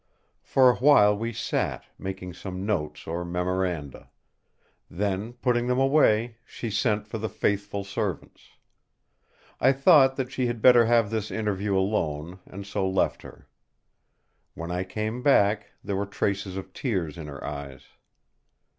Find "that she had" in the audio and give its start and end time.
10.15-10.59